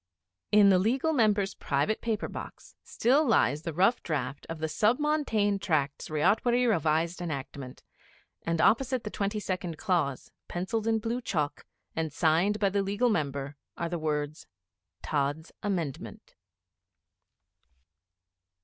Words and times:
In 0.51 0.69
the 0.71 0.79
Legal 0.79 1.13
Member's 1.13 1.53
private 1.53 2.01
paper 2.01 2.27
box 2.27 2.75
still 2.83 3.23
lies 3.23 3.61
the 3.61 3.71
rough 3.71 4.01
draft 4.01 4.47
of 4.49 4.57
the 4.57 4.67
Sub 4.67 4.97
Montane 4.97 5.59
Tracts 5.59 6.09
Ryotwary 6.09 6.67
Revised 6.67 7.21
Enactment; 7.21 7.83
and 8.41 8.59
opposite 8.59 9.03
the 9.03 9.11
twenty 9.11 9.39
second 9.39 9.77
clause, 9.77 10.31
pencilled 10.47 10.87
in 10.87 10.97
blue 10.97 11.21
chalk, 11.21 11.67
and 11.95 12.11
signed 12.11 12.59
by 12.59 12.69
the 12.69 12.81
Legal 12.81 13.09
Member 13.09 13.57
are 13.77 13.89
the 13.89 13.99
words 13.99 14.47
'Tods' 15.03 15.51
Amendment.' 15.61 16.33